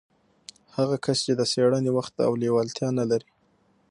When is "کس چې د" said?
1.05-1.41